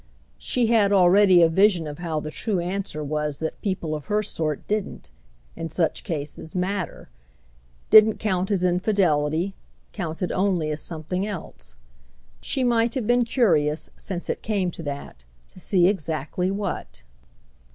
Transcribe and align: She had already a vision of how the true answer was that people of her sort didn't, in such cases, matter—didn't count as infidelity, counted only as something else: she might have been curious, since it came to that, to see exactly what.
She 0.39 0.65
had 0.65 0.91
already 0.91 1.43
a 1.43 1.47
vision 1.47 1.85
of 1.85 1.99
how 1.99 2.19
the 2.19 2.31
true 2.31 2.59
answer 2.59 3.03
was 3.03 3.37
that 3.37 3.61
people 3.61 3.93
of 3.93 4.05
her 4.07 4.23
sort 4.23 4.67
didn't, 4.67 5.11
in 5.55 5.69
such 5.69 6.03
cases, 6.03 6.55
matter—didn't 6.55 8.17
count 8.17 8.49
as 8.49 8.63
infidelity, 8.63 9.53
counted 9.93 10.31
only 10.31 10.71
as 10.71 10.81
something 10.81 11.27
else: 11.27 11.75
she 12.41 12.63
might 12.63 12.95
have 12.95 13.05
been 13.05 13.25
curious, 13.25 13.91
since 13.95 14.27
it 14.27 14.41
came 14.41 14.71
to 14.71 14.81
that, 14.81 15.23
to 15.49 15.59
see 15.59 15.87
exactly 15.87 16.49
what. 16.49 17.03